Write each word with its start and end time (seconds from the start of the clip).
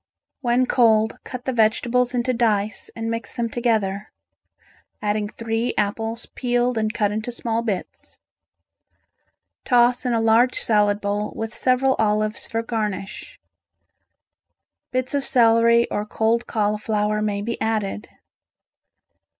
When 0.39 0.65
cold, 0.65 1.19
cut 1.23 1.45
the 1.45 1.53
vegetables 1.53 2.15
into 2.15 2.33
dice 2.33 2.89
and 2.95 3.07
mix 3.11 3.33
them 3.35 3.49
together, 3.49 4.11
adding 4.99 5.29
three 5.29 5.75
apples 5.77 6.25
peeled 6.33 6.75
and 6.75 6.91
cut 6.91 7.11
into 7.11 7.31
small 7.31 7.61
bits. 7.61 8.17
Toss 9.63 10.03
in 10.03 10.13
a 10.13 10.19
large 10.19 10.59
salad 10.59 11.01
bowl 11.01 11.31
with 11.35 11.53
several 11.53 11.95
olives 11.99 12.47
for 12.47 12.63
garnish. 12.63 13.39
Bits 14.89 15.13
of 15.13 15.23
celery 15.23 15.87
or 15.91 16.03
cold 16.07 16.47
cauliflower 16.47 17.21
may 17.21 17.43
be 17.43 17.61
added. 17.61 18.09